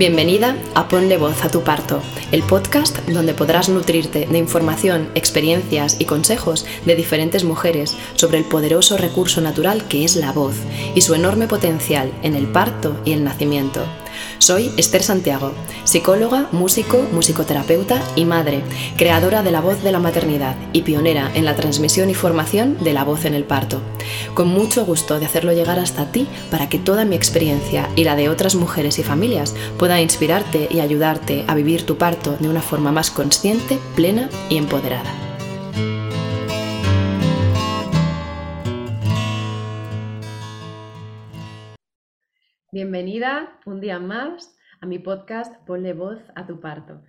[0.00, 2.00] Bienvenida a Ponle Voz a tu Parto,
[2.32, 8.46] el podcast donde podrás nutrirte de información, experiencias y consejos de diferentes mujeres sobre el
[8.46, 10.54] poderoso recurso natural que es la voz
[10.94, 13.84] y su enorme potencial en el parto y el nacimiento.
[14.38, 15.52] Soy Esther Santiago,
[15.84, 18.62] psicóloga, músico, musicoterapeuta y madre,
[18.96, 22.92] creadora de la voz de la maternidad y pionera en la transmisión y formación de
[22.92, 23.80] la voz en el parto.
[24.34, 28.16] Con mucho gusto de hacerlo llegar hasta ti para que toda mi experiencia y la
[28.16, 32.62] de otras mujeres y familias pueda inspirarte y ayudarte a vivir tu parto de una
[32.62, 35.29] forma más consciente, plena y empoderada.
[42.72, 47.02] Bienvenida un día más a mi podcast Ponle voz a tu parto.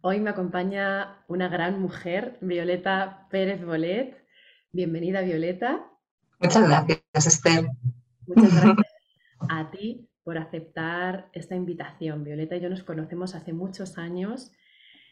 [0.00, 4.16] Hoy me acompaña una gran mujer, Violeta Pérez Bolet.
[4.72, 5.86] Bienvenida, Violeta.
[6.40, 7.68] Muchas gracias, Esther.
[8.26, 8.86] Muchas gracias
[9.48, 12.24] a ti por aceptar esta invitación.
[12.24, 14.50] Violeta y yo nos conocemos hace muchos años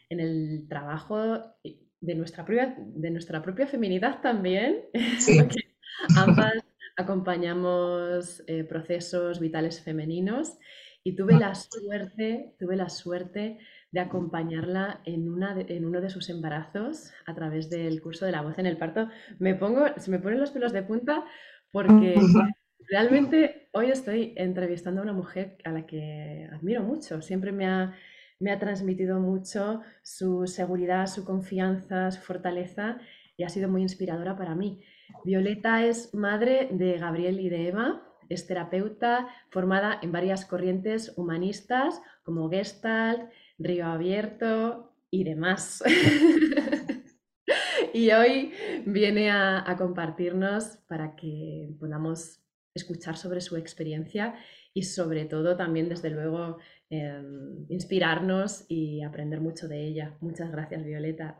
[0.09, 1.55] en el trabajo
[2.01, 4.81] de nuestra propia, de nuestra propia feminidad también.
[5.19, 5.39] Sí.
[6.17, 6.64] ambas
[6.95, 10.57] acompañamos eh, procesos vitales femeninos
[11.03, 13.59] y tuve la suerte, tuve la suerte
[13.91, 18.41] de acompañarla en, una en uno de sus embarazos a través del curso de la
[18.41, 19.07] voz en el parto.
[19.37, 21.23] Me pongo, se me ponen los pelos de punta
[21.71, 22.15] porque
[22.89, 27.21] realmente hoy estoy entrevistando a una mujer a la que admiro mucho.
[27.21, 27.93] Siempre me ha,
[28.39, 32.97] me ha transmitido mucho su seguridad, su confianza, su fortaleza
[33.37, 34.81] y ha sido muy inspiradora para mí.
[35.23, 42.01] Violeta es madre de Gabriel y de Eva, es terapeuta formada en varias corrientes humanistas
[42.23, 45.83] como Gestalt, Río Abierto y demás.
[47.93, 48.53] y hoy
[48.85, 52.41] viene a, compartirnos para que podamos
[52.73, 54.35] escuchar sobre su experiencia
[54.73, 56.57] y sobre todo también, desde luego,
[56.89, 60.17] em, inspirarnos y aprender mucho de ella.
[60.19, 61.39] Muchas gracias, Violeta.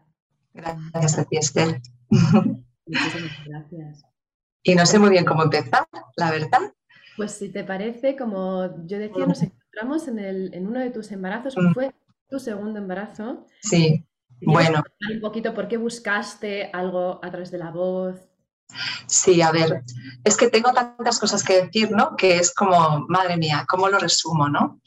[0.54, 1.82] Gracias a ti, Esther.
[2.86, 4.06] Muchísimas gracias.
[4.64, 6.74] Y no sé muy bien cómo empezar, la verdad.
[7.18, 11.12] Pues si te parece, como yo decía, nos encontramos en, el, en uno de tus
[11.12, 11.96] embarazos, que fue
[12.30, 13.46] tu segundo embarazo.
[13.62, 14.06] Sí,
[14.42, 14.84] bueno.
[15.14, 18.20] Un poquito por qué buscaste algo a través de la voz.
[19.08, 19.84] Sí, a ver,
[20.24, 22.16] es que tengo tantas cosas que decir, ¿no?
[22.16, 24.82] Que es como, madre mía, ¿cómo lo resumo, no?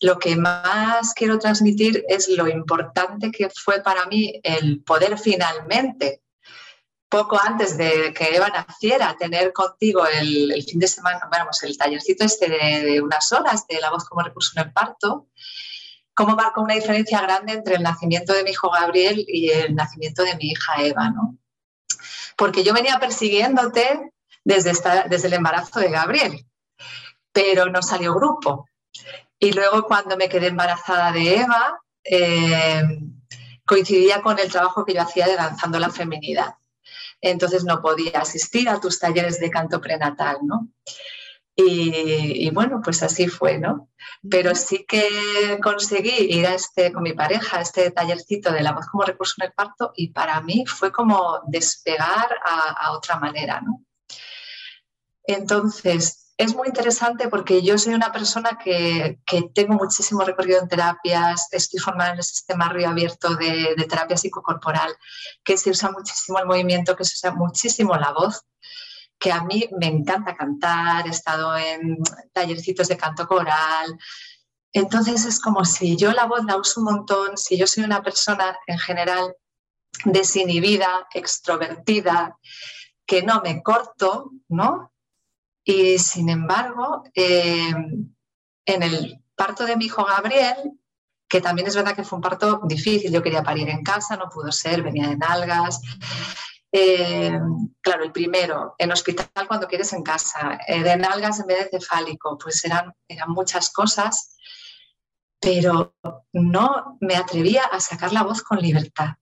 [0.00, 6.22] Lo que más quiero transmitir es lo importante que fue para mí el poder finalmente
[7.08, 12.24] poco antes de que Eva naciera, tener contigo el, fin de semana, vamos, el tallercito
[12.24, 15.28] este de, unas horas de la voz como recurso en el parto,
[16.14, 20.22] cómo marcó una diferencia grande entre el nacimiento de mi hijo Gabriel y el nacimiento
[20.24, 21.38] de mi hija Eva, ¿no?
[22.36, 24.12] Porque yo venía persiguiéndote
[24.44, 24.72] desde,
[25.08, 26.46] desde el embarazo de Gabriel,
[27.32, 28.68] pero no salió grupo.
[29.38, 32.82] Y luego cuando me quedé embarazada de Eva, eh,
[33.64, 36.56] coincidía con el trabajo que yo hacía de Lanzando la Feminidad
[37.30, 40.68] entonces no podía asistir a tus talleres de canto prenatal, ¿no?
[41.58, 43.88] Y, bueno, pues así fue, ¿no?
[44.30, 48.72] Pero sí que conseguí ir a este, con mi pareja a este tallercito de la
[48.72, 53.18] voz como recurso en el parto y para mí fue como despegar a, a otra
[53.18, 53.82] manera, ¿no?
[55.24, 59.18] Entonces, es muy interesante porque yo soy una persona que,
[59.54, 64.94] tengo muchísimo recorrido en terapias, estoy formada en el sistema río abierto de, terapia psicocorporal,
[65.42, 68.44] que se usa muchísimo el movimiento, que se usa muchísimo la voz,
[69.18, 71.98] que a mí me encanta cantar, he estado en
[72.34, 73.98] tallercitos de canto coral.
[74.72, 78.02] Entonces es como si yo la voz la uso un montón, si yo soy una
[78.02, 79.34] persona en general
[80.04, 82.36] desinhibida, extrovertida,
[83.06, 84.92] que no me corto, ¿no?
[85.68, 87.74] Y sin embargo, eh,
[88.64, 90.78] en el parto de mi hijo Gabriel,
[91.28, 94.28] que también es verdad que fue un parto difícil, yo quería parir en casa, no
[94.28, 95.80] pudo ser, venía de nalgas.
[96.70, 97.36] Eh,
[97.80, 101.80] claro, el primero, en hospital cuando quieres en casa, eh, de nalgas en vez de
[101.80, 104.36] cefálico, pues eran, eran muchas cosas,
[105.40, 105.96] pero
[106.32, 109.16] no me atrevía a sacar la voz con libertad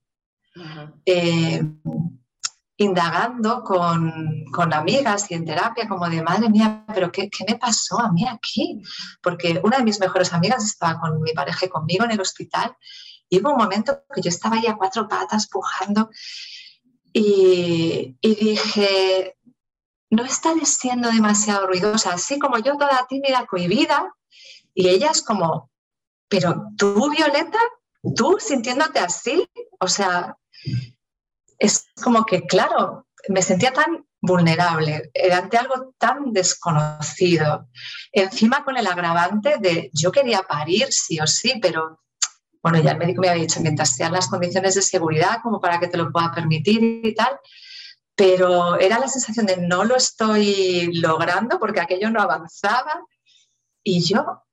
[2.77, 8.11] indagando con, amigas y en terapia, como de madre mía, pero qué, me pasó a
[8.11, 8.81] mí aquí?
[9.21, 12.75] Porque una de mis mejores amigas estaba con mi pareja conmigo en el hospital
[13.29, 16.09] y hubo un momento que yo estaba ahí a cuatro patas pujando
[17.13, 19.37] y, dije,
[20.09, 24.13] no está siendo demasiado ruidosa, así como yo toda tímida, cohibida,
[24.73, 25.71] y ella es como,
[26.27, 27.59] pero tú, Violeta,
[28.17, 29.49] tú sintiéndote así,
[29.79, 30.37] o sea,
[31.59, 37.67] es como que, claro, me sentía tan vulnerable, ante algo tan desconocido.
[38.11, 42.01] Encima con el agravante de yo quería parir sí o sí, pero
[42.61, 45.79] bueno, ya el médico me había dicho, mientras sean las condiciones de seguridad como para
[45.79, 47.39] que te lo pueda permitir y tal,
[48.15, 53.01] pero era la sensación de no lo estoy logrando porque aquello no avanzaba
[53.83, 54.43] y yo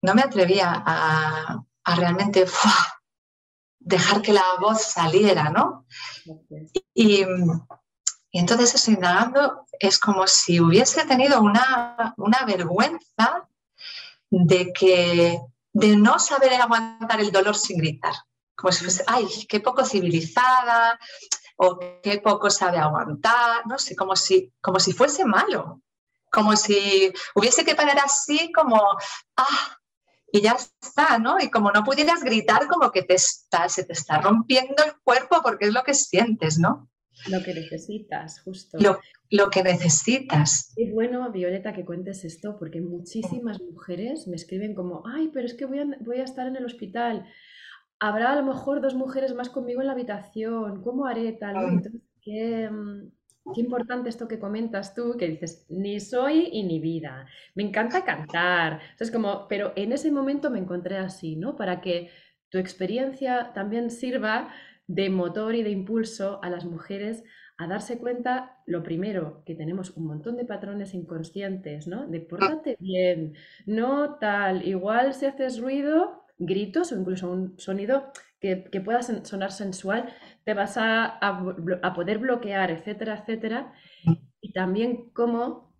[0.00, 1.62] no me atrevía a,
[1.96, 2.46] realmente
[3.84, 5.86] dejar que la voz saliera, ¿no?
[6.94, 7.24] Y,
[8.34, 13.46] entonces eso indagando es como si hubiese tenido una, una vergüenza
[14.30, 15.38] de que
[15.74, 18.14] de no saber aguantar el dolor sin gritar.
[18.54, 20.98] Como si fuese, ay, qué poco civilizada,
[21.56, 25.80] o qué poco sabe aguantar, no sé, como si, como si fuese malo,
[26.30, 28.80] como si hubiese que parar así, como,
[29.36, 29.78] ah,
[30.32, 31.36] y ya está, ¿no?
[31.38, 35.40] Y como no pudieras gritar, como que te está, se te está rompiendo el cuerpo
[35.42, 36.88] porque es lo que sientes, ¿no?
[37.28, 38.78] Lo que necesitas, justo.
[39.30, 40.72] Lo, que necesitas.
[40.76, 45.54] Es bueno, Violeta, que cuentes esto, porque muchísimas mujeres me escriben como, ay, pero es
[45.54, 47.26] que voy a, voy a estar en el hospital.
[48.00, 50.82] Habrá a lo mejor dos mujeres más conmigo en la habitación.
[50.82, 51.56] ¿Cómo haré tal?
[51.56, 53.12] Entonces, qué, mm,
[53.54, 57.26] qué importante esto que comentas tú, que dices, ni soy y ni vida.
[57.54, 58.80] Me encanta cantar.
[58.98, 61.56] Es como, pero en ese momento me encontré así, ¿no?
[61.56, 62.10] Para que
[62.48, 64.52] tu experiencia también sirva
[64.86, 67.24] de motor y de impulso a las mujeres
[67.58, 72.06] a darse cuenta, lo primero, que tenemos un montón de patrones inconscientes, ¿no?
[72.06, 73.34] De pórtate bien,
[73.66, 80.12] no tal, igual si haces ruido, gritos o incluso un sonido que, pueda sonar sensual,
[80.44, 83.72] te vas a, a, poder bloquear, etcétera, etcétera.
[84.40, 85.72] Y también cómo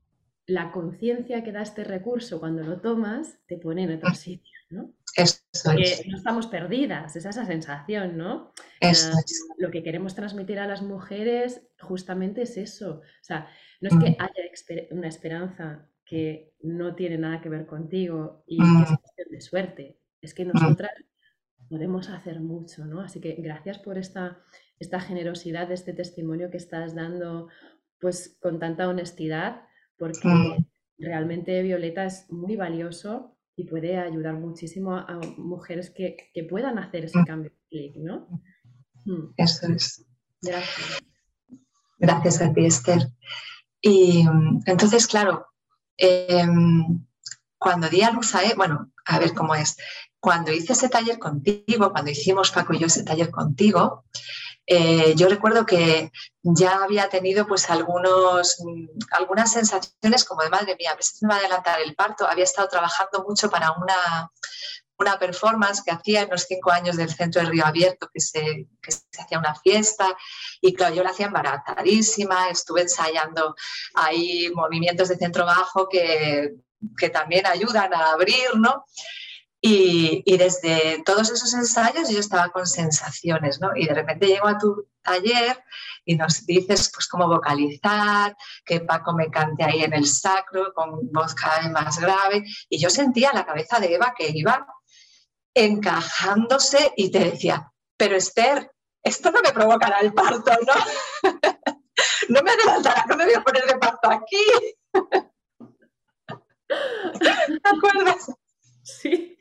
[0.46, 4.94] la conciencia que da este recurso cuando lo tomas te pone en otro sitio, ¿no?
[5.14, 8.52] que no estamos perdidas, es esa sensación, ¿no?
[8.80, 8.92] Eh,
[9.58, 13.00] lo que queremos transmitir a las mujeres justamente es eso.
[13.00, 13.48] O sea,
[13.80, 18.82] no es que haya una esperanza que no tiene nada que ver contigo y que
[18.82, 20.92] es cuestión de suerte, es que nosotras
[21.72, 23.00] podemos hacer mucho, ¿no?
[23.00, 24.38] Así que gracias por esta,
[24.78, 27.48] esta generosidad, este testimonio que estás dando,
[27.98, 29.62] pues con tanta honestidad,
[29.96, 30.58] porque
[30.98, 36.16] realmente Violeta es muy valioso y puede ayudar muchísimo a, mujeres que,
[36.50, 37.24] puedan hacer ese mm.
[37.24, 38.28] cambio de clic, ¿no?
[39.06, 39.32] Mm.
[39.38, 40.04] Eso es.
[40.42, 41.02] Gracias.
[41.98, 43.08] Gracias a ti, Esther.
[43.80, 44.26] Y
[44.66, 45.46] entonces, claro,
[45.96, 47.02] em,
[47.56, 49.78] cuando di a luz a, bueno, a ver cómo es,
[50.22, 54.04] cuando hice ese taller contigo, cuando hicimos Paco y yo ese taller contigo,
[54.64, 60.76] eh, yo recuerdo que ya había tenido pues algunos, mm, algunas sensaciones como de madre
[60.78, 62.24] mía, a veces me va a adelantar el parto.
[62.28, 64.30] Había estado trabajando mucho para una,
[64.96, 68.68] una performance que hacía en los cinco años del centro de Río Abierto, que se,
[68.80, 70.16] que se hacía una fiesta.
[70.60, 73.56] Y claro, yo la hacía embarazadísima, estuve ensayando
[73.94, 76.52] ahí movimientos de centro bajo que,
[76.96, 78.84] que también ayudan a abrir, ¿no?
[79.64, 83.70] Y, desde todos esos ensayos yo estaba con sensaciones, ¿no?
[83.76, 85.62] Y de repente llego a tu taller
[86.04, 91.12] y nos dices pues cómo vocalizar, que Paco me cante ahí en el sacro con
[91.12, 92.42] voz cada vez más grave.
[92.68, 94.66] Y yo sentía la cabeza de Eva que iba
[95.54, 98.68] encajándose y te decía, pero Esther,
[99.00, 100.74] esto no me provocará el parto, ¿no?
[102.30, 104.44] no me adelantará, no me voy a poner de parto aquí.
[107.20, 107.30] ¿Te
[107.62, 108.28] acuerdas?
[108.82, 109.38] Sí.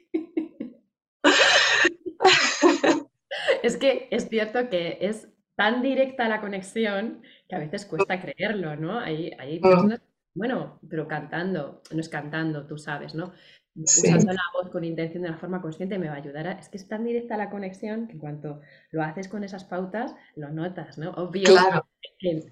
[4.12, 9.00] Es cierto que es tan directa la conexión que a veces cuesta creerlo, ¿no?
[9.00, 10.02] Hay, hay personas,
[10.36, 13.32] bueno, pero cantando, no es cantando, tú sabes, ¿no?
[13.74, 16.46] Usando la voz con intención de una forma consciente me va a ayudar.
[16.60, 18.60] es que es tan directa la conexión que en cuanto
[18.92, 21.12] lo haces con esas pautas, lo notas, ¿no?
[21.12, 21.44] Obvio,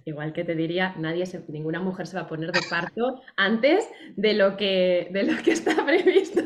[0.05, 4.33] igual que te diría, nadie ninguna mujer se va a poner de parto antes de
[4.33, 6.41] lo que, de lo que está previsto.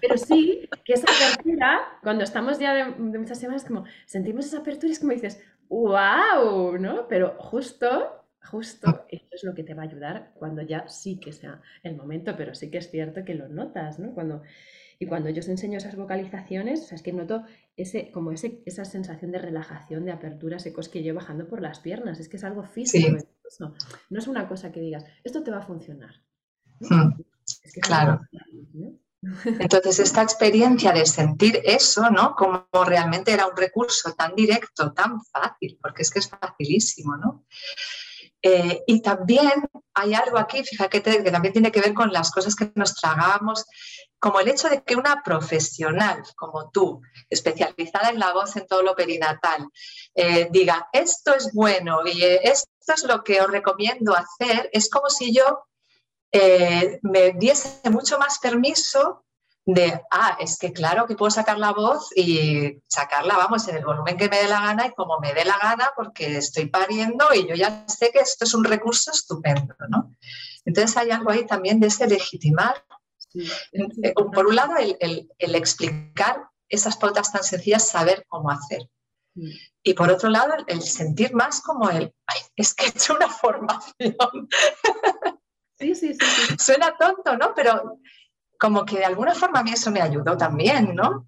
[0.00, 2.84] Pero sí que esa apertura, cuando estamos ya de,
[3.18, 7.06] muchas semanas, como sentimos esa apertura, es como dices, wow, ¿no?
[7.08, 8.18] Pero justo
[8.50, 11.96] Justo eso es lo que te va a ayudar cuando ya sí que sea el
[11.96, 14.14] momento, pero sí que es cierto que lo notas, ¿no?
[14.14, 14.42] Cuando,
[14.98, 17.44] y cuando yo os enseño esas vocalizaciones, o sea, es que noto
[17.76, 22.20] ese, como ese, esa sensación de relajación, de apertura, ese cosquilleo bajando por las piernas,
[22.20, 23.18] es que es algo físico.
[24.08, 26.14] No es una cosa que digas, esto te va a funcionar.
[26.80, 27.20] Hmm.
[27.82, 28.20] claro.
[29.44, 32.34] Entonces, esta experiencia de sentir eso, ¿no?
[32.36, 37.44] Como realmente era un recurso tan directo, tan fácil, porque es que es facilísimo, ¿no?
[38.40, 42.54] Eh, y también hay algo aquí, fíjate, que también tiene que ver con las cosas
[42.54, 43.66] que nos tragamos
[44.20, 48.82] como el hecho de que una profesional como tú, especializada en la voz en todo
[48.82, 49.68] lo perinatal,
[50.14, 54.90] eh, diga, esto es bueno y eh, esto es lo que os recomiendo hacer, es
[54.90, 55.67] como si yo
[56.32, 59.24] eh, me diese mucho más permiso
[59.64, 63.84] de, ah, es que claro que puedo sacar la voz y sacarla, vamos, en el
[63.84, 67.34] volumen que me dé la gana y como me dé la gana porque estoy pariendo
[67.34, 70.14] y yo ya sé que esto es un recurso estupendo, ¿no?
[70.64, 72.82] Entonces hay algo ahí también de ese legitimar
[73.34, 78.88] eh, por un lado, el, explicar esas pautas tan sencillas, saber cómo hacer.
[79.82, 82.12] Y por otro lado, el, sentir más como el,
[82.56, 84.48] es que he hecho una formación.
[85.78, 87.52] Sí, sí, sí, Suena tonto, ¿no?
[87.54, 88.00] Pero
[88.58, 91.26] como que de alguna forma a mí eso me ayudó también, ¿no?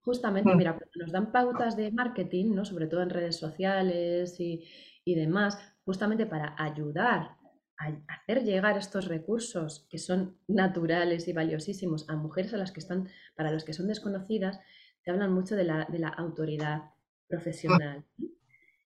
[0.00, 0.56] Justamente, mm.
[0.56, 2.64] mira, cuando nos dan pautas de marketing, ¿no?
[2.64, 4.64] Sobre todo en redes sociales y,
[5.04, 7.38] y demás, justamente para ayudar
[7.78, 13.08] hacer llegar estos recursos que son naturales y valiosísimos a mujeres a las que están,
[13.36, 14.58] para los que son desconocidas,
[15.04, 16.90] te hablan mucho de la, de la autoridad
[17.28, 18.04] profesional.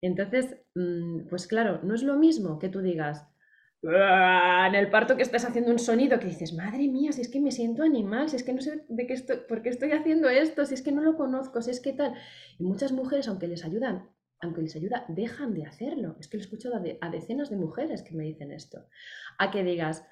[0.01, 3.25] Entonces, mm, pues claro, no es lo mismo que tú digas,
[3.83, 7.41] en el parto que estás haciendo un sonido que dices, madre mía, si es que
[7.41, 10.29] me siento animal, si es que no sé de qué estoy, por qué estoy haciendo
[10.29, 12.15] esto, si es que no lo conozco, si es que tal.
[12.59, 14.09] Y muchas mujeres, aunque les ayudan
[14.43, 16.17] aunque les ayuda, dejan de hacerlo.
[16.19, 18.85] Es que lo he escuchado a, decenas de mujeres que me dicen esto.
[19.39, 20.05] A que digas,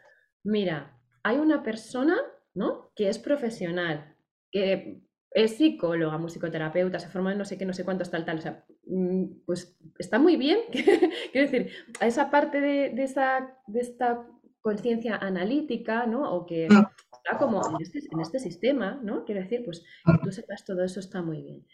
[0.45, 2.17] mira, hay una persona,
[2.55, 2.93] ¿no?
[2.95, 4.17] Que es profesional,
[4.53, 8.39] que es psicóloga, musicoterapeuta, se forma en no sé qué, no sé cuántos, tal, tal.
[8.39, 10.59] O sea, mm, pues está muy bien.
[11.33, 14.27] Quiero decir, a esa parte de, esa, de esta
[14.61, 16.33] conciencia analítica, ¿no?
[16.33, 16.87] O que mm.
[17.13, 19.25] está como en este, en este sistema, ¿no?
[19.25, 21.67] Quiero decir, pues que tú sepas todo eso está muy bien.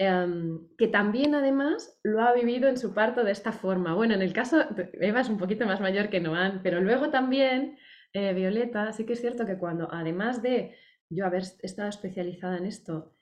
[0.00, 3.94] Em, que también además lo ha vivido en su parto de esta forma.
[3.94, 7.78] Bueno, en el caso, Eva es un poquito más mayor que Noan, pero luego también,
[8.12, 10.76] eh, Violeta, sí que es cierto que cuando, además de
[11.10, 13.12] yo haber estado especializada en esto,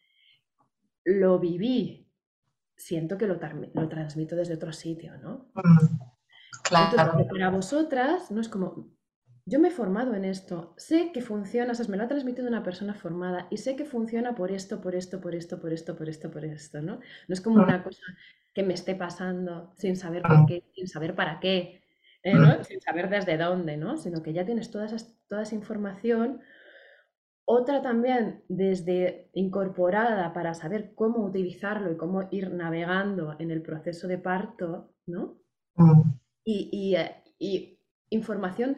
[1.05, 2.11] lo viví,
[2.77, 3.39] siento que lo,
[3.75, 5.51] lo transmito desde otro sitio, ¿no?
[6.65, 7.27] Claro.
[7.29, 8.97] para vosotras, no es como,
[9.45, 12.49] yo me he formado en esto, sé que funciona, o sea, me lo ha transmitido
[12.49, 15.97] una persona formada y sé que funciona por esto, por esto, por esto, por esto,
[15.97, 16.97] por esto, por esto, ¿no?
[17.29, 18.03] No es como una cosa
[18.53, 21.83] que me esté pasando sin saber por qué, sin saber para qué,
[22.23, 22.35] ¿eh?
[22.35, 22.65] ¿no?
[22.65, 23.99] sin saber desde dónde, ¿no?
[23.99, 24.97] Sino que ya tienes toda esa,
[25.29, 26.41] toda esa información.
[27.47, 34.09] Otra también desde incorporada para saber cómo utilizarlo y cómo ir navegando en el proceso
[34.09, 35.39] de parto, ¿no?
[36.45, 37.79] Y, y, eh, y
[38.11, 38.77] información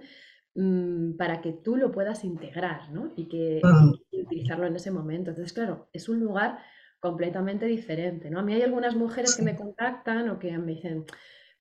[0.61, 3.13] Mm, para que tú lo puedas integrar ¿no?
[3.15, 3.63] y, que,
[4.11, 5.31] utilizarlo en ese momento.
[5.31, 6.59] Entonces, claro, es un lugar
[6.99, 8.29] completamente diferente.
[8.29, 8.41] ¿no?
[8.41, 11.05] A mí hay algunas mujeres que me contactan o que me dicen,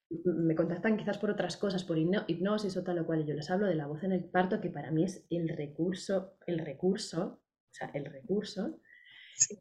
[0.10, 3.26] me contactan quizás por otras cosas, por hipnosis o tal o cual.
[3.26, 6.38] Yo les hablo de la voz en el parto, que para mí es el recurso,
[6.46, 8.80] el recurso, o sea, el recurso.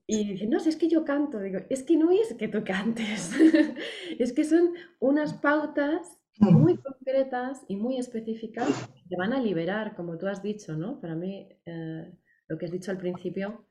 [0.06, 2.64] Y dicen, no, si es que yo canto, digo, es que no es que tú
[2.64, 3.32] cantes,
[4.18, 9.94] es que son unas pautas muy concretas y muy específicas que te van a liberar,
[9.96, 11.00] como tú has dicho, ¿no?
[11.00, 12.12] Para mí, eh,
[12.48, 13.66] lo que has dicho al principio,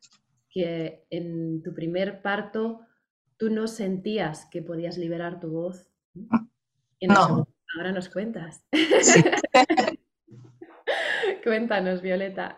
[0.50, 2.82] que en tu primer parto
[3.38, 5.89] tú no sentías que podías liberar tu voz.
[6.13, 6.50] no.
[7.09, 8.63] Ahora nos cuentas.
[11.43, 12.57] Cuéntanos, Violeta.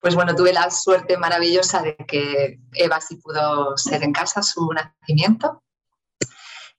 [0.00, 4.72] Pues bueno, tuve la suerte maravillosa de que Eva sí pudo ser en casa su
[4.72, 5.62] nacimiento.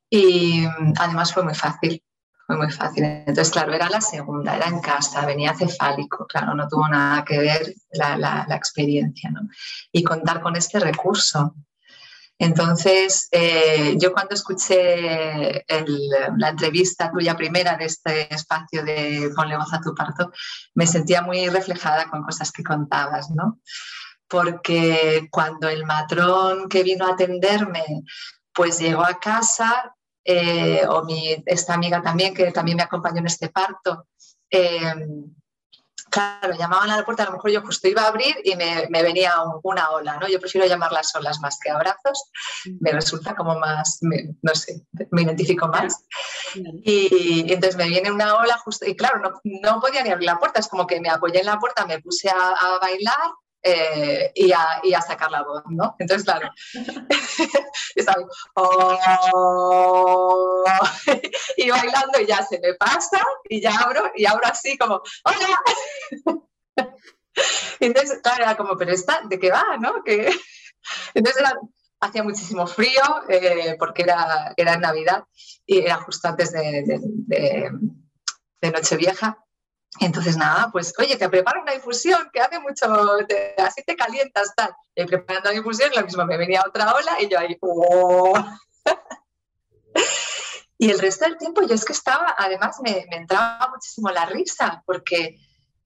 [0.10, 0.66] Y
[0.98, 2.02] además fue muy fácil
[2.48, 3.04] fue muy fácil.
[3.04, 7.38] Entonces, claro, era la segunda, era en casa, venía cefálico, claro, no tuvo nada que
[7.38, 9.42] ver la, experiencia, ¿no?
[9.92, 11.54] Y contar con este recurso.
[12.40, 15.66] Entonces, eh, yo cuando escuché
[16.38, 20.32] la entrevista tuya primera de este espacio de Ponle voz a tu parto,
[20.76, 23.60] me sentía muy reflejada con cosas que contabas, ¿no?
[24.28, 28.04] Porque cuando el matrón que vino a atenderme,
[28.54, 33.28] pues llegó a casa, eh, o mi, esta amiga también, que también me acompañó en
[33.28, 34.08] este parto,
[34.52, 34.94] eh,
[36.18, 38.88] claro, llamaban a la puerta, a lo mejor yo justo iba a abrir y me,
[38.90, 39.34] venía
[39.64, 40.28] una ola, ¿no?
[40.28, 42.32] Yo prefiero llamarlas olas más que abrazos,
[42.80, 44.82] me resulta como más, no sé,
[45.12, 46.06] me identifico más.
[46.84, 50.40] Y, entonces me viene una ola justo, y claro, no, no, podía ni abrir la
[50.40, 53.32] puerta, es como que me apoyé en la puerta, me puse a bailar
[53.70, 55.96] eh, y, a, sacar la voz, ¿no?
[56.00, 56.50] Entonces, claro,
[57.96, 58.98] estaba oh",
[61.58, 63.20] y bailando y ya se me pasa
[63.50, 65.60] y ya abro y abro así como, ¡hola!
[67.80, 70.04] Entonces, claro, era como, pero esta, ¿de qué va, no?
[70.04, 70.32] Que...
[71.14, 71.44] Entonces
[72.00, 75.26] hacía muchísimo frío eh, porque era, era Navidad
[75.66, 77.72] y era justo antes de
[78.62, 79.38] Nochevieja
[80.00, 82.86] Entonces, nada, pues, oye, te preparo una infusión que hace mucho,
[83.58, 84.74] así te calientas, tal.
[84.96, 88.34] Y preparando la infusión, lo mismo, me venía otra ola y yo ahí, ¡oh!
[90.78, 94.84] y el resto del tiempo yo es que estaba, además me, entraba muchísimo la risa,
[94.86, 95.40] porque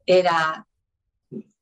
[0.05, 0.65] era,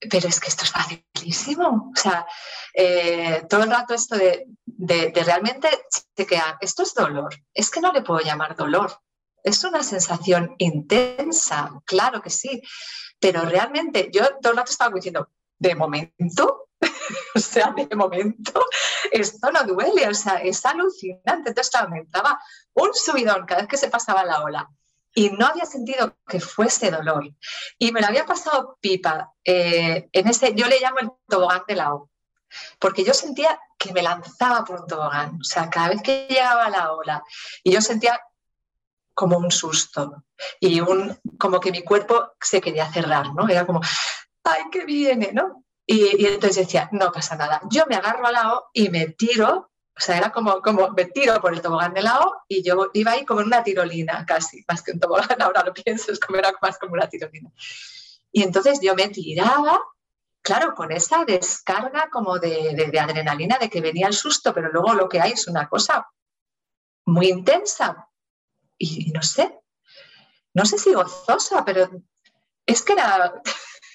[0.10, 1.92] pero es que esto es facilísimo.
[1.96, 2.26] O sea,
[2.74, 5.70] eh, todo el rato esto de, de, de realmente
[6.16, 9.00] chequear, esto es dolor, es que no le puedo llamar dolor,
[9.44, 12.62] es una sensación intensa, claro que sí,
[13.20, 16.70] pero realmente yo todo el rato estaba diciendo, de momento,
[17.36, 18.66] o sea, de momento,
[19.12, 21.50] esto no duele, o sea, es alucinante.
[21.50, 22.40] Entonces, claro, me entraba
[22.74, 24.70] un subidón cada vez que se pasaba la ola
[25.14, 27.30] y no había sentido que fuese dolor.
[27.78, 31.76] Y me lo había pasado pipa eh, en ese, yo le llamo el tobogán de
[31.76, 32.10] la O,
[32.80, 36.70] porque yo sentía que me lanzaba por un tobogán, o sea, cada vez que llegaba
[36.70, 37.24] la ola
[37.64, 38.20] y yo sentía
[39.20, 40.24] como un susto
[40.62, 43.50] y un, como que mi cuerpo se quería cerrar, ¿no?
[43.50, 43.82] Era como,
[44.46, 45.32] ¡ay, que viene!
[45.34, 45.66] ¿no?
[45.86, 47.60] Y, entonces decía, no pasa nada.
[47.70, 51.42] Yo me agarro al lado y me tiro, o sea, era como, como me tiro
[51.42, 54.82] por el tobogán de lado y yo iba ahí como en una tirolina casi, más
[54.82, 57.52] que un tobogán, ahora lo pienso, es como era más como una tirolina.
[58.32, 59.82] Y entonces yo me tiraba,
[60.42, 64.94] claro, con esa descarga como de, de adrenalina de que venía el susto, pero luego
[64.94, 66.08] lo que hay es una cosa
[67.06, 68.09] muy intensa,
[68.80, 69.60] y, no sé,
[70.54, 71.90] no sé si gozosa, pero
[72.66, 73.34] es que era,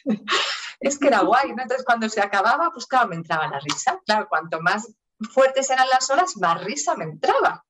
[0.80, 1.62] es que era guay, ¿no?
[1.62, 4.00] Entonces cuando se acababa, pues claro, me entraba la risa.
[4.06, 4.92] Claro, cuanto más
[5.32, 7.64] fuertes eran las olas, más risa me entraba.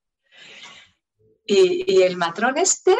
[1.46, 2.96] Y, el matrón este,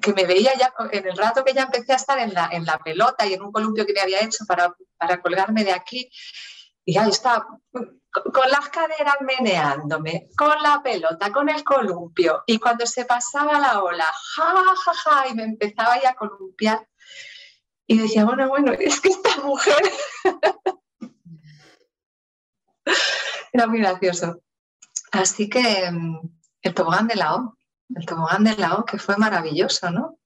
[0.00, 2.64] que me veía ya en el rato que ya empecé a estar en la, en
[2.64, 6.08] la pelota y en un columpio que me había hecho para, para colgarme de aquí,
[6.84, 7.46] y ya estaba
[8.10, 12.42] con las caderas meneándome, con la pelota, con el columpio.
[12.46, 16.86] Y cuando se pasaba la ola, ja, ja, ja, y me empezaba ya a columpiar.
[17.86, 19.82] Y decía, bueno, bueno, es que esta mujer
[23.52, 24.40] era muy gracioso.
[25.12, 26.20] Así que mm,
[26.62, 27.56] el tobogán de la O,
[27.94, 30.18] el tobogán de la O, que fue maravilloso, ¿no?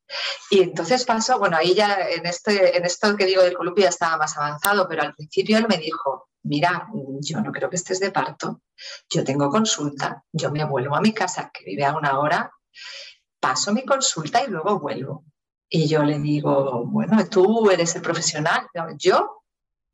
[0.51, 3.89] Y entonces pasó, bueno, ahí ya en, este, en esto que digo del columpio ya
[3.89, 6.89] estaba más avanzado, pero al principio él me dijo, mira,
[7.21, 8.63] yo no creo que estés de parto,
[9.11, 12.51] yo tengo consulta, yo me vuelvo a mi casa, que vive a una hora,
[13.41, 15.25] paso mi consulta y luego vuelvo.
[15.69, 19.43] Y yo le digo, bueno, tú eres el profesional, yo,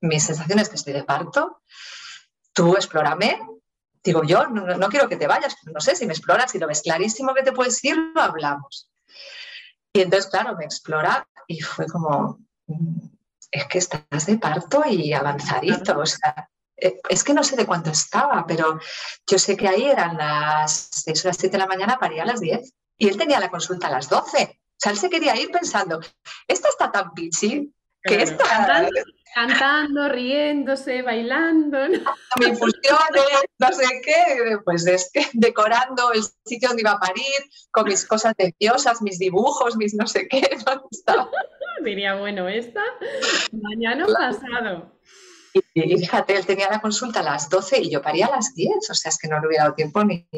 [0.02, 1.62] mi sensación es que estoy de parto,
[2.52, 3.40] tú explórame,
[4.02, 6.82] digo yo, no, quiero que te vayas, no sé si me exploras, si lo ves
[6.82, 8.90] clarísimo que te puedes ir, lo hablamos.
[9.92, 12.38] Y entonces, claro, me explora y fue como,
[13.50, 17.66] es que estás de parto y avanzadito, o sea, eh, es que no sé de
[17.66, 18.78] cuánto estaba, pero
[19.28, 22.26] yo sé que ahí eran las 6 o las 7 de la mañana, paría a
[22.26, 24.60] las 10 y él tenía la consulta a las 12.
[24.70, 26.00] O sea, él se quería ir pensando,
[26.48, 28.88] esta está tan pichi que está...
[29.32, 31.88] Cantando, riéndose, bailando.
[31.88, 31.98] ¿no?
[32.40, 32.98] Mi infusión,
[33.58, 34.84] no sé qué, pues
[35.34, 37.24] decorando el sitio donde iba a parir,
[37.70, 41.30] con mis cosas preciosas, mis dibujos, mis no sé qué, ¿dónde estaba?
[41.82, 42.82] Diría, bueno, esta,
[43.52, 45.00] mañana pasado.
[45.74, 48.90] Y, fíjate, él tenía la consulta a las 12 y yo paría a las 10,
[48.90, 50.28] o sea, es que no le hubiera dado tiempo ni...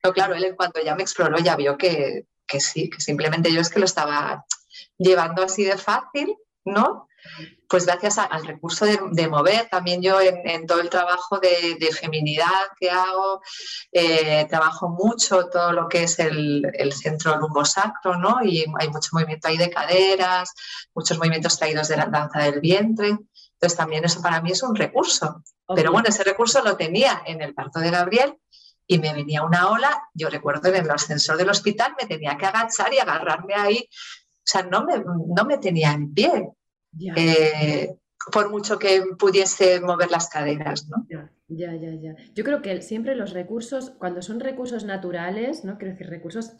[0.00, 3.52] Pero claro, él en cuanto ya me exploró ya vio que, que sí, que simplemente
[3.52, 4.46] yo es que lo estaba
[4.96, 7.07] llevando así de fácil, ¿no?
[7.68, 12.46] Pues gracias al recurso de, mover, también yo en, todo el trabajo de, feminidad
[12.78, 13.42] que hago,
[13.92, 18.42] eh, trabajo mucho todo lo que es el, centro lumbosacro, ¿no?
[18.42, 20.54] Y hay mucho movimiento ahí de caderas,
[20.94, 23.08] muchos movimientos traídos de la danza del vientre.
[23.08, 25.42] Entonces también eso para mí es un recurso.
[25.74, 28.38] Pero bueno, ese recurso lo tenía en el parto de Gabriel
[28.86, 32.46] y me venía una ola, yo recuerdo en el ascensor del hospital me tenía que
[32.46, 36.48] agachar y agarrarme ahí, o sea, no me, no me tenía en pie.
[37.16, 37.96] Eh,
[38.32, 41.06] por mucho que pudiese mover las caderas, ¿no?
[41.48, 42.14] Ya, ya, ya.
[42.34, 45.78] Yo creo que siempre los recursos, cuando son recursos naturales, ¿no?
[45.78, 46.52] Quiero decir, recursos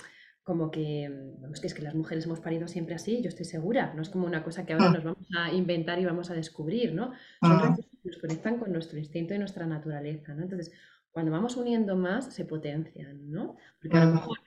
[0.48, 3.92] como que, vamos, que es que las mujeres hemos parido siempre así, yo estoy segura,
[3.94, 4.94] no es como una cosa que ahora mm.
[4.94, 7.12] nos vamos a inventar y vamos a descubrir, ¿no?
[7.42, 7.60] Son mm.
[7.60, 10.44] recursos que nos conectan con nuestro instinto y nuestra naturaleza, ¿no?
[10.44, 10.72] Entonces,
[11.10, 13.56] cuando vamos uniendo más, se potencian, ¿no?
[13.78, 14.14] Porque a lo mm.
[14.14, 14.38] mejor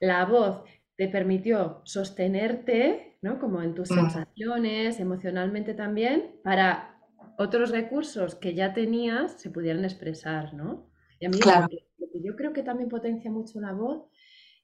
[0.00, 0.64] la voz
[0.96, 3.40] te permitió sostenerte, ¿no?
[3.40, 3.94] Como en tus mm.
[3.94, 6.96] sensaciones, emocionalmente también, para
[7.38, 10.88] otros recursos que ya tenías se pudieran expresar, ¿no?
[11.18, 14.08] Y a mí lo, que, yo creo que también potencia mucho la voz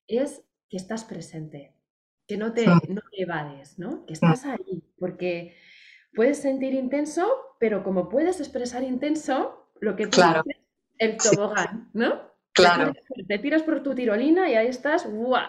[0.06, 1.74] es que estás presente,
[2.28, 4.06] que no te, no evades, ¿no?
[4.06, 5.56] Que estás ahí, porque
[6.14, 10.44] puedes sentir intenso, pero como puedes expresar intenso, lo que tú claro.
[10.98, 12.30] el tobogán, ¿no?
[12.52, 12.92] Claro.
[13.26, 15.48] Te tiras por tu tirolina y ahí estás, ¡guau!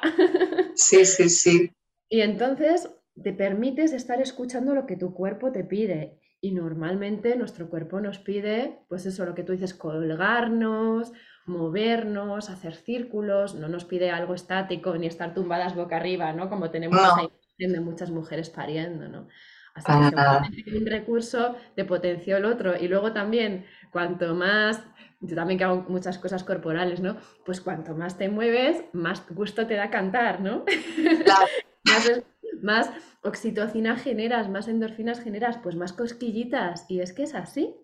[0.74, 1.72] Sí, sí, sí.
[2.10, 2.88] Y entonces
[3.22, 6.20] te permites estar escuchando lo que tu cuerpo te pide.
[6.42, 11.14] Y normalmente nuestro cuerpo nos pide, pues eso, lo que tú dices, colgarnos,
[11.46, 16.50] movernos, hacer círculos, no nos pide algo estático ni estar tumbadas boca arriba, ¿no?
[16.50, 17.32] Como tenemos no.
[17.58, 19.28] de muchas mujeres pariendo, ¿no?
[19.74, 22.76] Hasta que un recurso te potenció el otro.
[22.78, 24.84] Y luego también, cuanto más,
[25.20, 27.18] yo también que hago muchas cosas corporales, ¿no?
[27.46, 30.64] Pues cuanto más te mueves, más gusto te da cantar, ¿no?
[31.86, 32.24] más,
[32.64, 32.90] más
[33.22, 36.86] oxitocina generas, más endorfinas generas, pues más cosquillitas.
[36.90, 37.76] Y es que es así.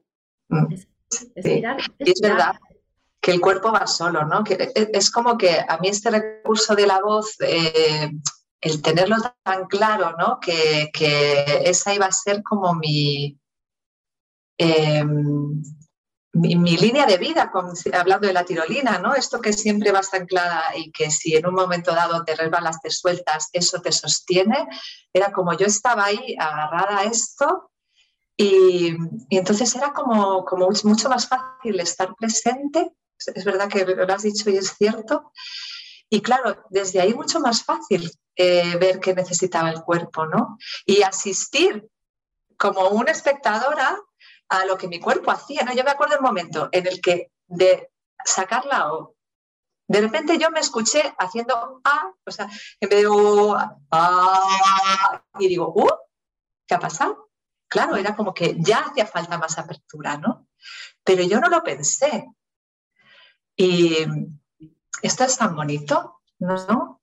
[0.48, 0.74] Mm.
[0.74, 0.88] Es,
[1.36, 2.56] es, verdad
[3.22, 4.44] que el cuerpo va solo, ¿no?
[4.44, 8.12] Que es como que a mí este recurso de la voz, eh,
[8.62, 10.40] el tenerlo tan claro, ¿no?
[10.40, 10.90] Que,
[11.66, 13.38] esa iba a ser como mi,
[14.58, 15.62] em,
[16.40, 17.52] mi, línea de vida,
[17.94, 19.14] hablando de la tirolina, ¿no?
[19.14, 22.90] Esto que siempre vas anclada y que si en un momento dado te resbalas, te
[22.90, 24.68] sueltas, eso te sostiene.
[25.14, 27.72] Era como yo estaba ahí agarrada a esto
[28.38, 28.96] y,
[29.30, 32.92] entonces era como, como mucho más fácil estar presente.
[33.18, 35.32] Es verdad que lo has dicho y es cierto.
[36.10, 40.58] Y claro, desde ahí mucho más fácil eh, ver qué necesitaba el cuerpo, ¿no?
[40.86, 41.90] Y asistir
[42.58, 44.00] como una espectadora
[44.50, 45.74] a lo que mi cuerpo hacía, ¿no?
[45.74, 47.92] Yo me acuerdo el momento en el que de
[48.26, 49.16] sacar la O,
[49.90, 52.48] de repente yo me escuché haciendo A, o sea,
[52.80, 53.08] en vez de
[53.90, 55.90] A, y digo, ¿uh?
[56.68, 57.32] ¿Qué ha pasado?
[57.68, 60.48] Claro, era como que ya hacía falta más apertura, ¿no?
[61.04, 62.28] Pero yo no lo pensé.
[63.56, 64.06] Y
[65.02, 67.02] esto es tan bonito, ¿no?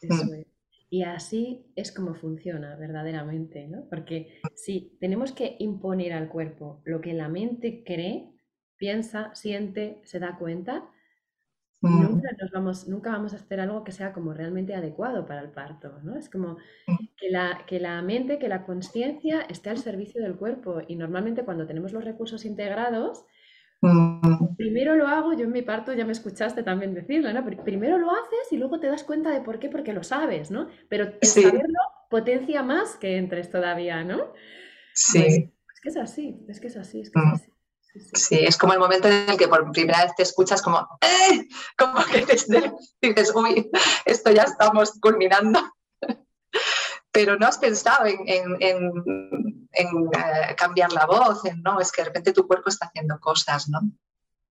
[0.00, 0.51] Mm.
[0.92, 3.88] Y así es como funciona verdaderamente, ¿no?
[3.88, 8.30] Porque si tenemos que imponer al cuerpo lo que la mente cree,
[8.76, 10.90] piensa, siente, se da cuenta,
[11.80, 12.02] mm.
[12.02, 15.48] nunca, nos vamos, nunca vamos a hacer algo que sea como realmente adecuado para el
[15.48, 16.18] parto, ¿no?
[16.18, 17.06] Es como mm.
[17.16, 21.42] que la, que la mente, que la conciencia esté al servicio del cuerpo y normalmente
[21.42, 23.24] cuando tenemos los recursos integrados.
[24.56, 27.44] Primero lo hago, yo en mi parto ya me escuchaste también decirlo, ¿no?
[27.64, 30.68] Primero lo haces y luego te das cuenta de por qué, porque lo sabes, ¿no?
[30.88, 34.32] Pero saberlo potencia más que entres todavía, ¿no?
[34.94, 35.18] Sí.
[35.18, 37.32] Pues, es que es así, es que es así, es que es mm.
[37.34, 37.52] así.
[38.14, 41.46] Sí, es como el momento en el que por primera vez te escuchas como, ¡eh!
[41.76, 42.24] Como que
[43.02, 43.70] dices, uy,
[44.06, 45.60] esto ya estamos culminando
[47.12, 52.46] pero no has pensado en, eh, cambiar la voz, no, es que de repente tu
[52.46, 53.80] cuerpo está haciendo cosas, ¿no?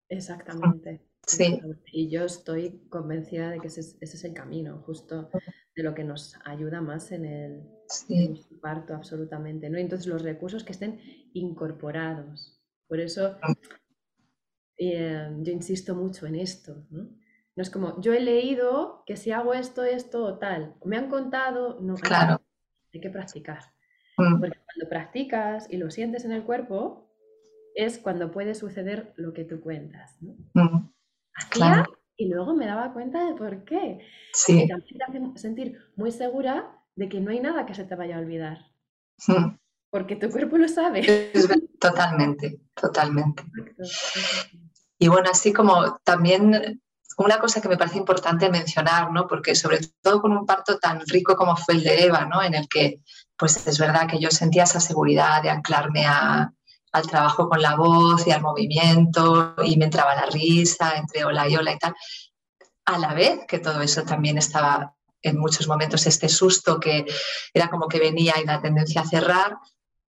[0.09, 1.05] Exactamente.
[1.25, 1.61] Sí.
[1.91, 5.29] Y yo estoy convencida de que ese, es el camino, justo
[5.75, 7.63] de lo que nos ayuda más en el,
[8.61, 9.69] parto, absolutamente.
[9.69, 9.77] ¿no?
[9.77, 10.99] Entonces, los recursos que estén
[11.33, 12.59] incorporados.
[12.87, 13.37] Por eso
[14.77, 16.85] eh, yo insisto mucho en esto.
[16.89, 17.03] ¿no?
[17.55, 21.09] No es como, yo he leído que si hago esto, esto o tal, me han
[21.09, 22.41] contado, no, claro
[22.93, 23.63] hay que practicar.
[24.17, 24.39] Mm.
[24.39, 27.09] Porque cuando practicas y lo sientes en el cuerpo,
[27.75, 30.17] es cuando puede suceder lo que tú cuentas.
[30.21, 30.35] ¿no?
[30.53, 30.91] Mm.
[31.33, 31.85] Hacía
[32.17, 33.99] y luego me daba cuenta de por qué.
[34.33, 34.63] Sí.
[34.63, 37.95] Y también te hace sentir muy segura de que no hay nada que se te
[37.95, 38.59] vaya a olvidar.
[39.27, 39.57] Mm.
[39.89, 41.31] Porque tu cuerpo lo sabe.
[41.79, 43.43] Totalmente, totalmente.
[44.99, 46.79] Y bueno, así como también
[47.17, 49.27] una cosa que me parece importante mencionar, ¿no?
[49.27, 52.41] porque sobre todo con un parto tan rico como fue el de Eva, ¿no?
[52.43, 53.01] en el que
[53.41, 58.27] pues es verdad que yo sentía esa seguridad de anclarme al trabajo con la voz
[58.27, 61.95] y al movimiento y me entraba la risa entre hola y hola y tal,
[62.85, 67.03] a la vez que todo eso también estaba en muchos momentos este susto que
[67.51, 69.57] era como que venía y la tendencia a cerrar,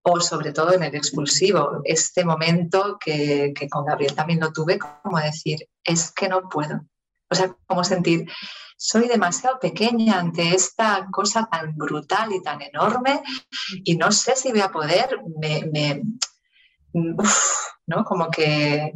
[0.04, 4.78] o sobre todo en el expulsivo, este momento que, que, con Gabriel también lo tuve,
[4.78, 6.82] como decir, es que no puedo,
[7.32, 8.30] o sea, como sentir,
[8.86, 13.24] soy demasiado pequeña ante esta cosa tan brutal y tan enorme
[13.86, 15.22] y no sé si voy a poder,
[16.91, 18.04] ¿no?
[18.04, 18.93] Como que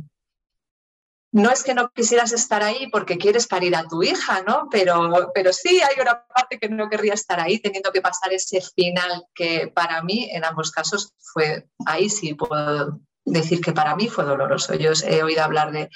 [1.32, 4.68] no es que no quisieras estar ahí porque quieres parir a tu hija, ¿no?
[4.70, 8.60] Pero, pero sí hay una parte que no querría estar ahí teniendo que pasar ese
[8.60, 14.10] final que para mí en ambos casos fue, ahí sí puedo decir que para mí
[14.10, 14.74] fue doloroso.
[14.76, 15.90] Yo he oído hablar de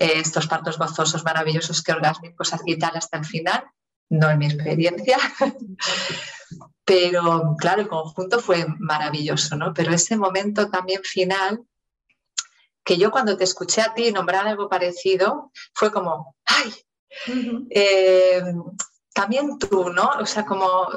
[0.00, 3.64] estos partos gozosos, maravillosos, que orgásmicos y tal hasta el final,
[4.08, 5.18] no en mi experiencia.
[6.84, 9.72] Pero claro, el conjunto fue maravilloso, ¿no?
[9.74, 11.60] Pero ese momento también final,
[12.82, 16.72] que yo cuando te escuché a ti nombrar algo parecido, fue como, ¡ay!
[17.70, 18.42] Eh,
[19.14, 20.10] también tú, ¿no?
[20.18, 20.88] O sea, como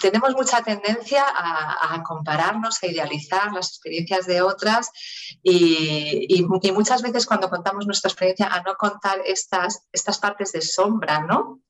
[0.00, 4.90] tenemos mucha tendencia a, compararnos, a idealizar las experiencias de otras
[5.42, 11.20] y, muchas veces cuando contamos nuestra experiencia a no contar estas, estas partes de sombra,
[11.20, 11.62] ¿no?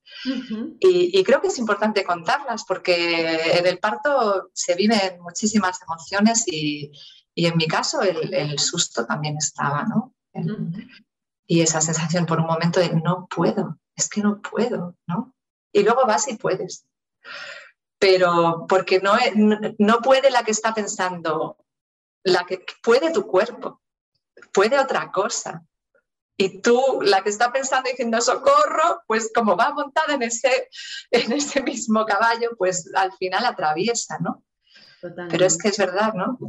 [0.79, 6.91] y, creo que es importante contarlas porque en el parto se viven muchísimas emociones y,
[7.35, 10.13] en mi caso el, susto también estaba, ¿no?
[11.47, 15.33] Y esa sensación por un momento de no puedo, es que no puedo, ¿no?
[15.73, 16.85] Y luego vas y puedes
[18.01, 19.13] pero porque no,
[19.77, 21.55] no puede la que está pensando,
[22.23, 23.83] la que puede tu cuerpo,
[24.51, 25.63] puede otra cosa.
[26.35, 30.67] Y tú, la que está pensando diciendo socorro, pues como va montada en ese,
[31.11, 34.43] en ese mismo caballo, pues al final atraviesa, ¿no?
[34.99, 35.33] Totalmente.
[35.33, 36.39] Pero es que es verdad, ¿no?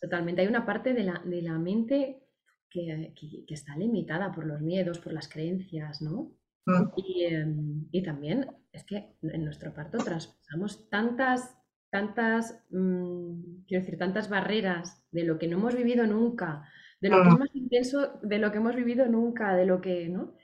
[0.00, 0.42] Totalmente.
[0.42, 2.20] Hay una parte de la, de la mente
[2.68, 6.32] que, que, está limitada por los miedos, por las creencias, ¿no?
[6.66, 6.82] Mm.
[6.96, 11.56] Y, em, y, también es que en nuestro parto traspasamos tantas,
[11.90, 16.68] tantas, mm, quiero decir, tantas barreras de lo que no hemos vivido nunca,
[17.00, 17.38] de lo que es mm.
[17.38, 20.34] más intenso, de lo que hemos vivido nunca, de lo que, ¿no?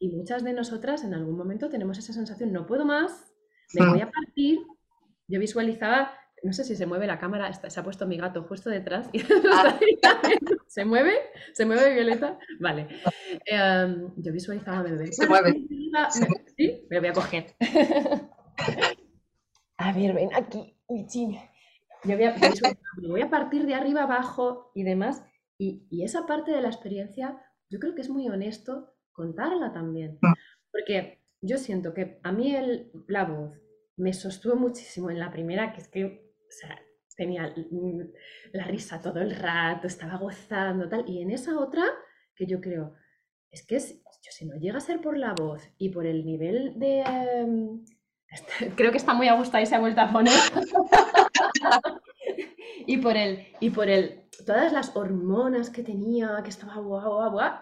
[0.00, 3.32] Y, muchas de nosotras en algún momento tenemos esa sensación, no puedo más,
[3.74, 4.60] me voy a partir.
[5.26, 8.70] Yo visualizaba no sé si se mueve la cámara, se ha puesto mi gato justo
[8.70, 9.08] detrás.
[9.12, 9.20] Y
[9.52, 9.78] ah.
[10.66, 11.14] ¿Se mueve?
[11.52, 12.38] ¿Se mueve Violeta?
[12.60, 12.88] Vale.
[13.46, 15.12] Em, yo visualizaba a mi bebé.
[15.12, 15.66] Se mueve.
[16.56, 17.54] Sí, me lo voy a coger.
[19.78, 20.76] a ver, ven aquí,
[22.04, 22.36] Yo voy a,
[23.00, 25.22] me voy a partir de arriba abajo y demás.
[25.58, 27.36] Y, y, esa parte de la experiencia,
[27.68, 30.18] yo creo que es muy honesto contarla también.
[30.20, 30.32] Mm.
[30.70, 33.58] Porque yo siento que a mí el, la voz
[33.96, 36.80] me sostuvo muchísimo en la primera, que es que o sea,
[37.16, 37.52] tenía
[38.52, 41.04] la risa todo el rato, estaba gozando, tal.
[41.06, 41.84] Y en esa otra,
[42.34, 42.94] que yo creo,
[43.50, 46.78] es que yo, si no llega a ser por la voz y por el nivel
[46.78, 47.00] de...
[47.00, 47.84] Em,
[48.76, 50.34] creo que está muy a gusto y se ha vuelto a poner.
[52.86, 57.30] y por el, y por el, todas las hormonas que tenía, que estaba guau, guau,
[57.32, 57.54] guau.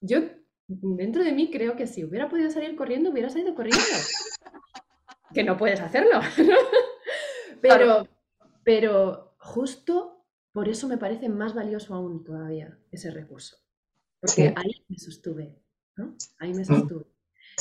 [0.00, 0.20] Yo
[0.68, 3.82] dentro de mí creo que si hubiera podido salir corriendo, hubiera salido corriendo.
[5.32, 6.20] que no puedes hacerlo,
[7.62, 8.06] Pero,
[8.68, 13.56] pero justo por eso me parece más valioso aún todavía ese recurso.
[14.20, 15.62] Porque ahí me sostuve,
[15.96, 16.14] ¿no?
[16.38, 16.64] Ahí me mm.
[16.66, 17.06] sostuve.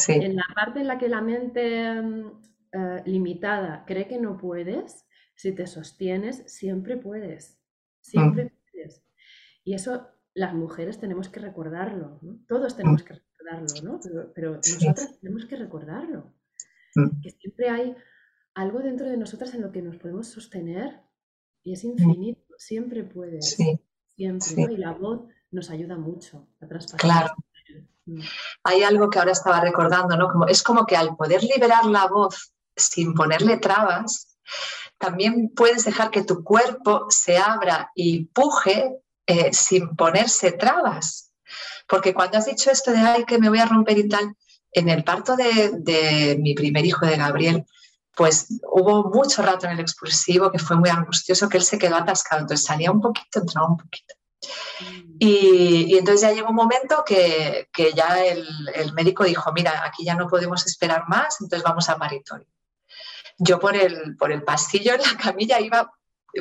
[0.09, 2.41] En la parte en la que la mente mm,
[2.73, 7.57] eh, limitada cree que no puedes, si te sostienes, siempre puedes.
[8.01, 8.51] Siempre mm.
[8.69, 9.01] puedes.
[9.63, 12.43] Y eso las mujeres tenemos que recordarlo, ¿no?
[12.49, 13.99] Todos tenemos que recordarlo, ¿no?
[14.03, 16.33] Pero, pero nosotras tenemos que recordarlo.
[17.21, 17.95] Que siempre hay
[18.57, 20.99] algo dentro de nosotras en lo que nos podemos sostener
[21.63, 23.55] y es infinito, siempre puedes,
[24.07, 26.99] siempre, y la voz nos ayuda mucho a traspasar.
[26.99, 27.35] Claro.
[28.05, 28.21] Mm.
[28.63, 30.27] Hay algo que ahora estaba recordando, ¿no?
[30.29, 34.39] Como, es como que al poder liberar la voz sin ponerle trabas,
[34.97, 38.91] también puedes dejar que tu cuerpo se abra y puje
[39.27, 41.31] eh, sin ponerse trabas.
[41.87, 44.33] Porque cuando has dicho esto de, ay, que me voy a romper y tal,
[44.71, 47.65] en el parto de, de mi primer hijo, de Gabriel,
[48.17, 51.97] pues hubo mucho rato en el expulsivo que fue muy angustioso, que él se quedó
[51.97, 54.15] atascado, entonces salía un poquito, entraba un poquito.
[54.79, 55.15] Mm.
[55.19, 60.27] Y, entonces ya llegó un momento que, ya el, médico dijo, mira, aquí ya no
[60.27, 62.47] podemos esperar más, entonces vamos a paritorio.
[63.37, 65.91] Yo por el, por el pasillo en la camilla iba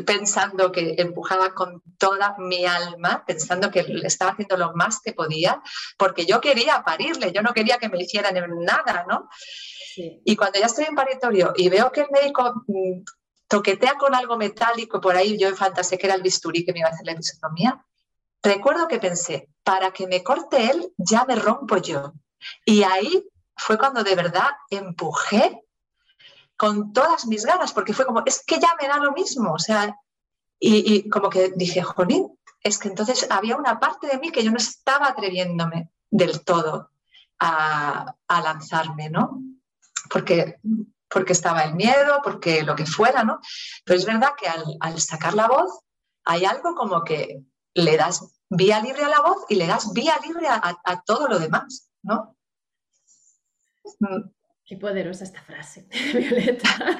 [0.04, 5.62] pensando que empujaba con toda mi alma, pensando que estaba haciendo lo más que podía,
[5.96, 9.28] porque yo quería parirle, yo no quería que me hicieran nada, ¿no?
[9.96, 13.02] Y cuando ya estoy en paritorio y veo que el médico mm,
[13.48, 16.88] toquetea con algo metálico, por ahí yo fantaseé que era el bisturí que me iba
[16.88, 17.84] a hacer la episiotomía,
[18.42, 22.12] recuerdo que pensé, para que me corte él, ya me rompo yo.
[22.64, 25.65] Y ahí fue cuando de verdad empujé
[26.56, 29.58] con todas mis ganas, porque fue como, es que ya me da lo mismo, o
[29.58, 29.96] sea,
[30.58, 34.50] y, como que dije, jolín, es que entonces había una parte de mí que yo
[34.50, 36.90] no estaba atreviéndome del todo
[37.38, 39.42] a, a lanzarme, ¿no?
[40.08, 40.58] porque,
[41.08, 43.40] porque estaba el miedo, porque lo que fuera, ¿no?
[43.84, 45.80] Pero es verdad que al, sacar la voz
[46.24, 47.42] hay algo como que
[47.74, 51.38] le das vía libre a la voz y le das vía libre a, todo lo
[51.38, 52.36] demás, ¿no?
[54.66, 56.98] Qué poderosa esta frase, Violeta.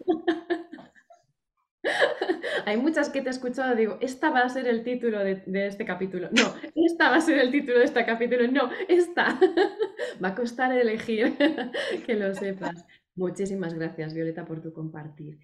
[2.65, 5.67] Hay muchas que te he escuchado, digo, esta va a ser el título de, de,
[5.67, 6.29] este capítulo.
[6.33, 8.47] No, esta va a ser el título de este capítulo.
[8.49, 9.39] No, esta.
[10.23, 11.37] Va a costar elegir,
[12.07, 12.85] que lo sepas.
[13.15, 15.39] Muchísimas gracias, Violeta, por tu compartir.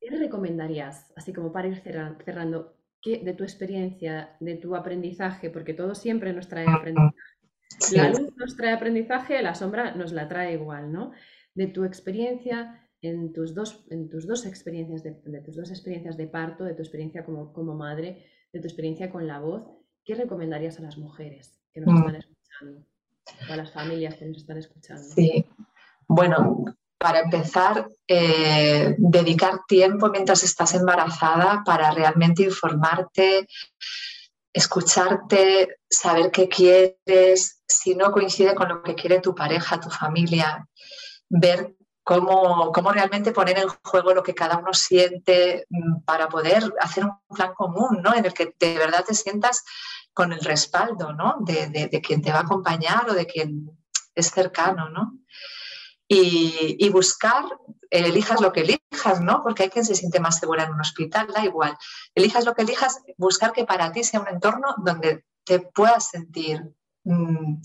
[0.00, 5.94] ¿Qué recomendarías, así como para ir cerrando, de tu experiencia, de tu aprendizaje, porque todo
[5.94, 7.16] siempre nos trae aprendizaje?
[7.92, 11.12] La luz nos trae aprendizaje, la sombra nos la trae igual, ¿no?
[11.54, 15.12] De tu experiencia, en tus dos, en tus dos experiencias de,
[15.44, 19.26] tus dos experiencias de parto, de tu experiencia como, como madre, de tu experiencia con
[19.26, 19.64] la voz,
[20.04, 21.96] ¿qué recomendarías a las mujeres que nos mm.
[21.98, 22.86] están escuchando?
[23.48, 25.02] O a las familias que nos están escuchando.
[25.02, 25.46] Sí.
[26.06, 26.64] Bueno,
[26.98, 33.46] para empezar, eh, dedicar tiempo mientras estás embarazada para realmente informarte,
[34.52, 40.66] escucharte, saber qué quieres, si no coincide con lo que quiere tu pareja, tu familia,
[41.28, 46.72] ver cómo, cómo realmente poner en juego lo que cada uno siente mm, para poder
[46.80, 48.14] hacer un plan común, ¿no?
[48.14, 49.64] En el que de verdad te sientas
[50.12, 51.36] con el respaldo, ¿no?
[51.40, 53.70] De, de quien te va a acompañar o de quien
[54.14, 55.12] es cercano, ¿no?
[56.12, 57.44] Y, buscar,
[57.88, 59.44] elijas lo que elijas, ¿no?
[59.44, 61.76] Porque hay quien se siente más segura en un hospital, da igual.
[62.16, 66.74] Elijas lo que elijas, buscar que para ti sea un entorno donde te puedas sentir
[67.04, 67.62] mm,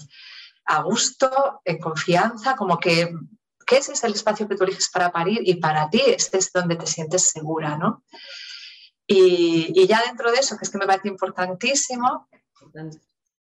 [0.65, 3.12] a gusto, en confianza, como que,
[3.65, 6.51] que, ese es el espacio que tú eliges para parir y para ti este es
[6.53, 8.03] donde te sientes segura, ¿no?
[9.08, 12.29] Y, y ya dentro de eso, que es que me parece importantísimo,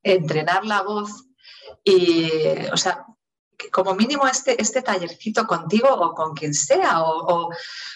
[0.01, 1.27] entrenar la voz
[1.83, 2.31] y,
[2.71, 3.05] o sea,
[3.71, 7.49] como mínimo este, este tallercito contigo o con quien sea, o,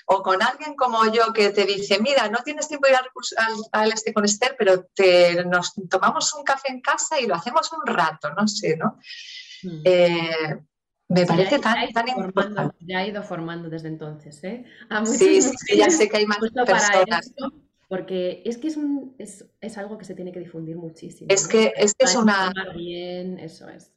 [0.06, 3.00] con alguien como yo que te dice, mira, no tienes tiempo de ir
[3.71, 7.71] al, este con Esther, pero te, nos tomamos un café en casa y lo hacemos
[7.74, 8.97] un rato, no sé, ¿no?
[9.63, 9.82] Hmm.
[9.86, 10.60] Eh,
[11.08, 12.76] me parece tan, tan importante.
[12.80, 14.63] Ya ha ido formando desde entonces, ¿eh?
[15.06, 17.34] sí, sí, ya sé que hay más personas.
[17.88, 21.28] porque es que es, un, es, es, algo que se tiene que difundir muchísimo.
[21.30, 22.54] Es que es, que es una...
[22.74, 23.91] Bien, eso es.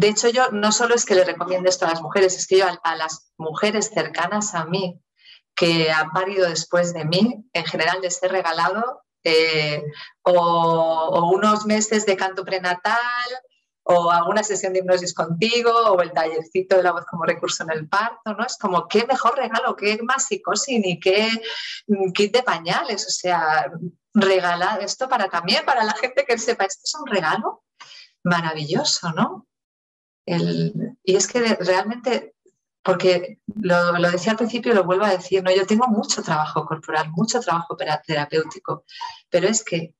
[0.00, 2.56] De hecho, yo no solo es que le recomiende esto a las mujeres, es que
[2.56, 4.98] yo a, las mujeres cercanas a mí,
[5.54, 9.84] que han parido después de mí, en general les he regalado eh,
[10.22, 12.98] o, unos meses de canto prenatal,
[13.82, 17.72] o alguna sesión de hipnosis contigo, o el tallercito de la voz como recurso en
[17.72, 18.46] el parto, ¿no?
[18.46, 21.28] Es como, qué mejor regalo, qué más psicosis y qué
[21.88, 23.70] mm, kit de pañales, o sea,
[24.14, 27.64] regalar esto para también, para la gente que sepa, esto es un regalo
[28.24, 29.46] maravilloso, ¿no?
[31.02, 32.34] Y es que realmente,
[32.82, 35.50] porque lo, decía al principio y lo vuelvo a decir, ¿no?
[35.50, 38.84] yo tengo mucho trabajo corporal, mucho trabajo terapéutico,
[39.28, 39.94] pero es que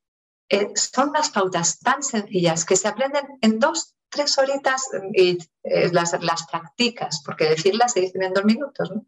[0.49, 5.91] eh, son unas pautas tan sencillas que se aprenden en dos, tres horitas y eh,
[5.93, 9.07] las, las, practicas, porque decirlas se dicen en dos minutos, ¿no?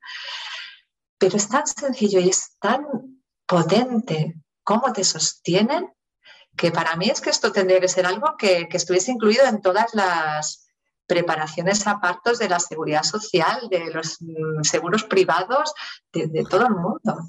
[1.18, 2.85] Pero es tan sencillo y es tan
[3.46, 5.92] potente cómo te sostienen
[6.56, 9.61] que para mí es que esto tendría que ser algo que, que estuviese incluido en
[9.61, 10.62] todas las
[11.06, 15.74] preparaciones a partos de la seguridad social, de los mm, seguros privados,
[16.12, 17.26] de, todo el mundo.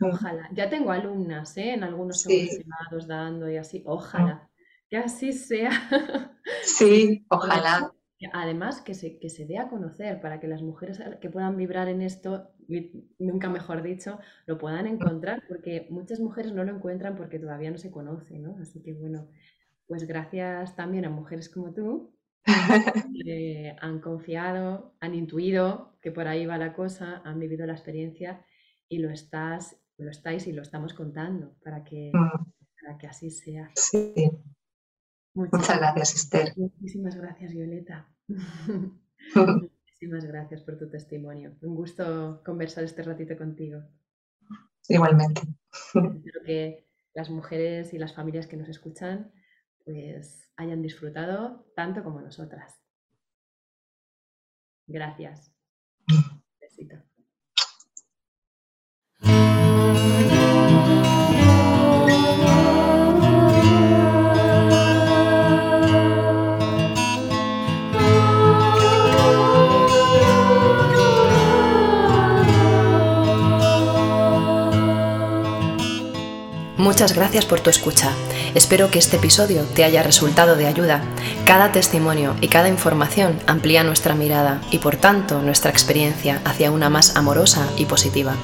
[0.00, 0.48] Ojalá.
[0.52, 1.74] Ya tengo alumnas ¿eh?
[1.74, 3.82] en algunos seguros privados dando y así.
[3.86, 4.48] Ojalá.
[4.88, 5.70] Que así sea.
[6.64, 7.92] Sí, ojalá.
[8.32, 11.88] Además, que se, que se dé a conocer para que las mujeres que puedan vibrar
[11.88, 12.52] en esto,
[13.18, 17.78] nunca mejor dicho, lo puedan encontrar, porque muchas mujeres no lo encuentran porque todavía no
[17.78, 18.56] se conoce, ¿no?
[18.60, 19.28] Así que bueno,
[19.88, 22.14] pues gracias también a mujeres como tú
[23.26, 28.44] eh, han confiado, han intuido que por ahí va la cosa, han vivido la experiencia
[28.88, 32.98] y lo estás, lo estáis y lo estamos contando para que, mm.
[32.98, 33.70] que así sea.
[35.34, 36.52] Muchas, gracias, Esther.
[36.56, 38.08] Muchísimas gracias, Violeta.
[39.34, 41.56] Muchísimas gracias por tu testimonio.
[41.62, 43.82] Un gusto conversar este ratito contigo.
[44.88, 45.42] Igualmente.
[45.72, 49.32] Espero que las mujeres y las familias que nos escuchan
[49.84, 52.82] pues hayan disfrutado tanto como nosotras.
[54.86, 55.51] Gracias.
[76.92, 78.10] Muchas gracias por tu escucha.
[78.54, 81.00] Espero que este episodio te haya resultado de ayuda.
[81.46, 86.90] Cada testimonio y cada información amplía nuestra mirada y por tanto nuestra experiencia hacia una
[86.90, 88.34] más amorosa y positiva.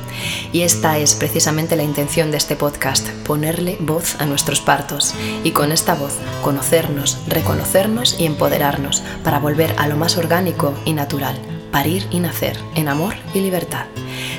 [0.50, 5.50] Y esta es precisamente la intención de este podcast, ponerle voz a nuestros partos y
[5.50, 11.38] con esta voz conocernos, reconocernos y empoderarnos para volver a lo más orgánico y natural,
[11.70, 13.84] parir y nacer en amor y libertad.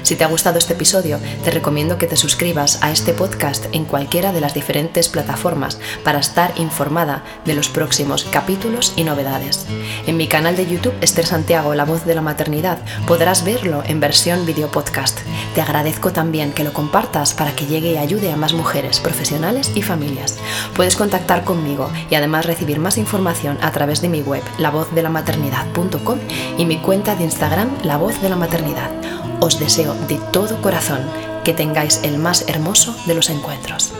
[0.03, 3.85] Si te ha gustado este episodio, te recomiendo que te suscribas a este podcast en
[3.85, 9.65] cualquiera de las diferentes plataformas para estar informada de los próximos capítulos y novedades.
[10.07, 13.99] En mi canal de YouTube, Esther Santiago, La Voz de la Maternidad, podrás verlo en
[13.99, 15.19] versión video podcast.
[15.55, 19.71] Te agradezco también que lo compartas para que llegue y ayude a más mujeres, profesionales
[19.75, 20.37] y familias.
[20.75, 26.19] Puedes contactar conmigo y además recibir más información a través de mi web, lavozdelamaternidad.com
[26.57, 31.01] y mi cuenta de Instagram, La Voz de la Maternidad os deseo de todo corazón
[31.43, 33.93] que tengáis el más hermoso de los encuentros.